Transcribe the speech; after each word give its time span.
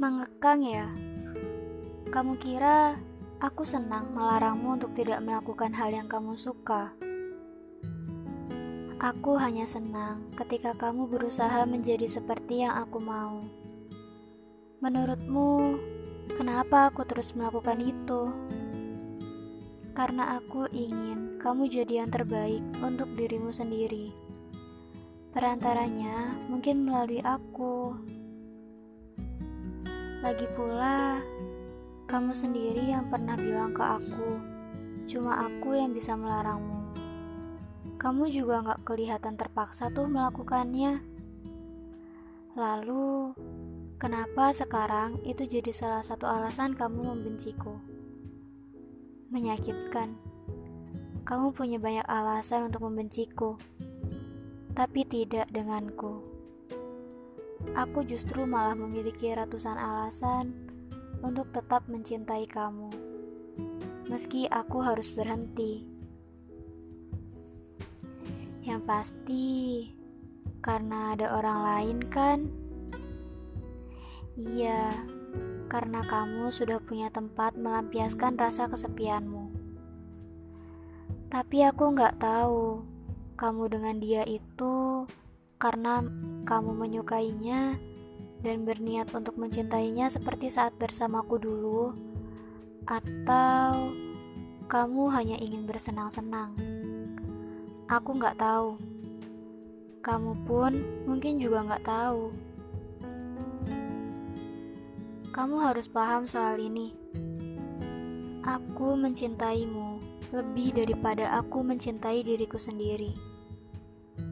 Mengekang 0.00 0.64
ya? 0.64 0.88
Kamu 2.08 2.40
kira 2.40 2.96
aku 3.36 3.68
senang 3.68 4.16
melarangmu 4.16 4.80
untuk 4.80 4.96
tidak 4.96 5.20
melakukan 5.20 5.76
hal 5.76 5.92
yang 5.92 6.08
kamu 6.08 6.40
suka? 6.40 6.96
Aku 8.96 9.36
hanya 9.36 9.68
senang 9.68 10.32
ketika 10.40 10.72
kamu 10.72 11.04
berusaha 11.04 11.68
menjadi 11.68 12.08
seperti 12.08 12.64
yang 12.64 12.80
aku 12.80 12.96
mau. 12.96 13.44
Menurutmu, 14.80 15.76
kenapa 16.32 16.88
aku 16.88 17.04
terus 17.04 17.36
melakukan 17.36 17.84
itu? 17.84 18.32
Karena 19.92 20.40
aku 20.40 20.64
ingin 20.72 21.36
kamu 21.36 21.68
jadi 21.68 22.08
yang 22.08 22.08
terbaik 22.08 22.64
untuk 22.80 23.12
dirimu 23.20 23.52
sendiri. 23.52 24.16
Perantaranya 25.36 26.40
mungkin 26.48 26.88
melalui 26.88 27.20
aku. 27.20 28.00
Lagi 30.20 30.44
pula, 30.52 31.16
kamu 32.04 32.36
sendiri 32.36 32.92
yang 32.92 33.08
pernah 33.08 33.40
bilang 33.40 33.72
ke 33.72 33.80
aku, 33.80 34.36
cuma 35.08 35.48
aku 35.48 35.72
yang 35.72 35.96
bisa 35.96 36.12
melarangmu. 36.12 36.92
Kamu 37.96 38.28
juga 38.28 38.60
gak 38.60 38.84
kelihatan 38.84 39.40
terpaksa 39.40 39.88
tuh 39.88 40.12
melakukannya. 40.12 41.00
Lalu, 42.52 43.32
kenapa 43.96 44.52
sekarang 44.52 45.24
itu 45.24 45.48
jadi 45.48 45.72
salah 45.72 46.04
satu 46.04 46.28
alasan 46.28 46.76
kamu 46.76 47.16
membenciku? 47.16 47.80
Menyakitkan. 49.32 50.20
Kamu 51.24 51.56
punya 51.56 51.80
banyak 51.80 52.04
alasan 52.04 52.68
untuk 52.68 52.84
membenciku, 52.84 53.56
tapi 54.76 55.00
tidak 55.08 55.48
denganku. 55.48 56.29
Aku 57.76 58.02
justru 58.02 58.44
malah 58.48 58.74
memiliki 58.74 59.30
ratusan 59.30 59.76
alasan 59.76 60.52
untuk 61.20 61.52
tetap 61.52 61.84
mencintai 61.86 62.48
kamu, 62.48 62.88
meski 64.08 64.48
aku 64.48 64.80
harus 64.80 65.12
berhenti. 65.12 65.84
Yang 68.64 68.80
pasti, 68.84 69.48
karena 70.64 71.12
ada 71.16 71.36
orang 71.36 71.58
lain, 71.64 71.98
kan? 72.08 72.38
Iya, 74.40 74.92
karena 75.68 76.00
kamu 76.02 76.50
sudah 76.50 76.80
punya 76.82 77.12
tempat 77.12 77.54
melampiaskan 77.54 78.40
rasa 78.40 78.66
kesepianmu. 78.66 79.52
Tapi 81.30 81.62
aku 81.62 81.94
nggak 81.94 82.18
tahu 82.18 82.82
kamu 83.38 83.64
dengan 83.70 83.96
dia 84.02 84.22
itu 84.26 85.06
karena 85.60 86.00
kamu 86.48 86.72
menyukainya 86.72 87.76
dan 88.40 88.64
berniat 88.64 89.12
untuk 89.12 89.36
mencintainya 89.36 90.08
seperti 90.08 90.48
saat 90.48 90.72
bersamaku 90.80 91.36
dulu, 91.36 91.92
atau 92.88 93.92
kamu 94.72 95.02
hanya 95.12 95.36
ingin 95.36 95.68
bersenang-senang. 95.68 96.56
Aku 97.92 98.16
nggak 98.16 98.40
tahu. 98.40 98.80
Kamu 100.00 100.32
pun 100.48 101.04
mungkin 101.04 101.36
juga 101.36 101.60
nggak 101.60 101.84
tahu. 101.84 102.32
Kamu 105.28 105.56
harus 105.60 105.92
paham 105.92 106.24
soal 106.24 106.56
ini. 106.56 106.96
Aku 108.40 108.96
mencintaimu 108.96 110.00
lebih 110.32 110.72
daripada 110.72 111.36
aku 111.36 111.60
mencintai 111.60 112.24
diriku 112.24 112.56
sendiri. 112.56 113.29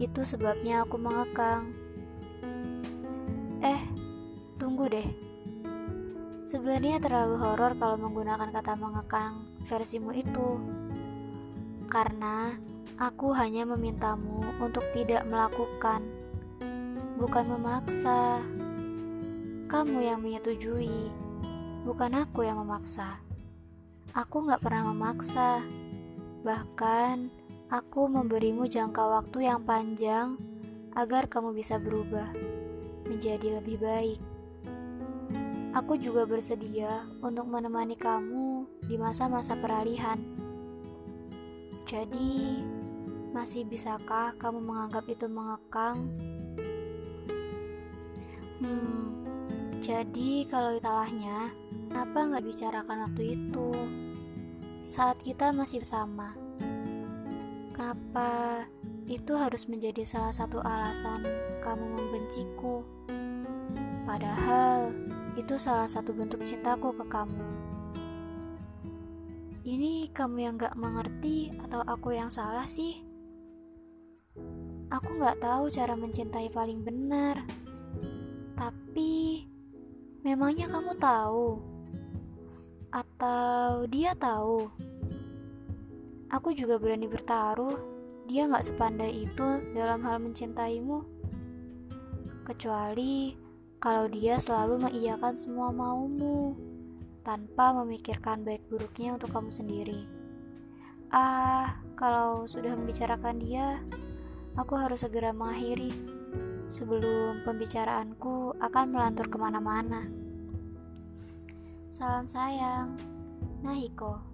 Itu 0.00 0.24
sebabnya 0.24 0.84
aku 0.84 0.96
mengekang. 0.96 1.76
Eh, 3.60 3.82
tunggu 4.56 4.88
deh. 4.88 5.08
Sebenarnya 6.44 6.98
terlalu 6.98 7.36
horor 7.38 7.78
kalau 7.78 7.94
menggunakan 8.00 8.50
kata 8.50 8.74
mengekang 8.74 9.46
versimu 9.62 10.10
itu. 10.10 10.58
Karena 11.86 12.50
aku 12.98 13.30
hanya 13.36 13.62
memintamu 13.68 14.42
untuk 14.58 14.82
tidak 14.90 15.22
melakukan, 15.30 16.02
bukan 17.20 17.44
memaksa. 17.54 18.42
Kamu 19.70 20.02
yang 20.02 20.18
menyetujui, 20.18 21.12
bukan 21.86 22.18
aku 22.18 22.42
yang 22.42 22.58
memaksa. 22.58 23.22
Aku 24.10 24.42
gak 24.42 24.58
pernah 24.58 24.90
memaksa. 24.90 25.62
Bahkan, 26.42 27.30
Aku 27.70 28.10
memberimu 28.10 28.66
jangka 28.66 28.98
waktu 28.98 29.46
yang 29.46 29.62
panjang 29.62 30.34
agar 30.90 31.30
kamu 31.30 31.54
bisa 31.54 31.78
berubah 31.78 32.26
menjadi 33.06 33.62
lebih 33.62 33.78
baik. 33.78 34.18
Aku 35.78 35.94
juga 35.94 36.26
bersedia 36.26 37.06
untuk 37.22 37.46
menemani 37.46 37.94
kamu 37.94 38.66
di 38.90 38.98
masa-masa 38.98 39.54
peralihan. 39.54 40.18
Jadi, 41.86 42.58
masih 43.30 43.62
bisakah 43.62 44.34
kamu 44.34 44.58
menganggap 44.58 45.06
itu 45.06 45.30
mengekang? 45.30 46.10
Hmm, 48.58 49.14
jadi 49.78 50.42
kalau 50.50 50.74
salahnya, 50.82 51.54
kenapa 51.86 52.18
nggak 52.34 52.46
bicarakan 52.50 52.98
waktu 53.06 53.38
itu? 53.38 53.70
Saat 54.82 55.22
kita 55.22 55.54
masih 55.54 55.86
bersama. 55.86 56.49
Apa 57.80 58.68
itu 59.08 59.32
harus 59.32 59.64
menjadi 59.64 60.04
salah 60.04 60.36
satu 60.36 60.60
alasan 60.60 61.24
kamu 61.64 61.96
membenciku? 61.96 62.84
Padahal 64.04 64.92
itu 65.40 65.56
salah 65.56 65.88
satu 65.88 66.12
bentuk 66.12 66.44
cintaku 66.44 66.92
ke 66.92 67.08
kamu. 67.08 67.40
Ini 69.64 70.12
kamu 70.12 70.36
yang 70.44 70.60
gak 70.60 70.76
mengerti 70.76 71.56
atau 71.64 71.80
aku 71.80 72.12
yang 72.12 72.28
salah 72.28 72.68
sih? 72.68 73.00
Aku 74.92 75.16
gak 75.16 75.40
tahu 75.40 75.72
cara 75.72 75.96
mencintai 75.96 76.52
paling 76.52 76.84
benar. 76.84 77.40
Tapi, 78.60 79.48
memangnya 80.20 80.68
kamu 80.68 81.00
tahu? 81.00 81.48
Atau 82.92 83.88
dia 83.88 84.12
tahu? 84.12 84.68
Aku 86.30 86.54
juga 86.54 86.78
berani 86.78 87.10
bertaruh, 87.10 87.74
dia 88.30 88.46
gak 88.46 88.62
sepandai 88.62 89.26
itu 89.26 89.48
dalam 89.74 90.06
hal 90.06 90.22
mencintaimu. 90.22 91.02
Kecuali 92.46 93.34
kalau 93.82 94.06
dia 94.06 94.38
selalu 94.38 94.86
mengiyakan 94.86 95.34
semua 95.34 95.74
maumu, 95.74 96.54
tanpa 97.26 97.74
memikirkan 97.82 98.46
baik 98.46 98.62
buruknya 98.70 99.18
untuk 99.18 99.34
kamu 99.34 99.50
sendiri. 99.50 100.06
Ah, 101.10 101.82
kalau 101.98 102.46
sudah 102.46 102.78
membicarakan 102.78 103.42
dia, 103.42 103.82
aku 104.54 104.78
harus 104.78 105.02
segera 105.02 105.34
mengakhiri 105.34 105.90
sebelum 106.70 107.42
pembicaraanku 107.42 108.54
akan 108.62 108.86
melantur 108.94 109.26
ke 109.26 109.34
mana-mana. 109.34 110.06
Salam 111.90 112.30
sayang, 112.30 112.94
Nahiko. 113.66 114.29